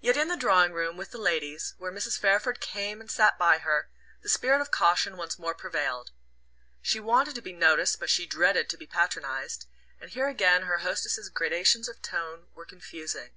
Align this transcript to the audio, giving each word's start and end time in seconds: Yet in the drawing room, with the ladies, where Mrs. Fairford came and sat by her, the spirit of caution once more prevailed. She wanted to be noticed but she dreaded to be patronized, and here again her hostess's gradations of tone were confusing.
Yet 0.00 0.16
in 0.16 0.28
the 0.28 0.36
drawing 0.38 0.72
room, 0.72 0.96
with 0.96 1.10
the 1.10 1.18
ladies, 1.18 1.74
where 1.76 1.92
Mrs. 1.92 2.18
Fairford 2.18 2.58
came 2.58 3.02
and 3.02 3.10
sat 3.10 3.36
by 3.38 3.58
her, 3.58 3.90
the 4.22 4.30
spirit 4.30 4.62
of 4.62 4.70
caution 4.70 5.18
once 5.18 5.38
more 5.38 5.54
prevailed. 5.54 6.10
She 6.80 7.00
wanted 7.00 7.34
to 7.34 7.42
be 7.42 7.52
noticed 7.52 8.00
but 8.00 8.08
she 8.08 8.24
dreaded 8.24 8.70
to 8.70 8.78
be 8.78 8.86
patronized, 8.86 9.66
and 10.00 10.08
here 10.08 10.28
again 10.30 10.62
her 10.62 10.78
hostess's 10.78 11.28
gradations 11.28 11.86
of 11.86 12.00
tone 12.00 12.46
were 12.54 12.64
confusing. 12.64 13.32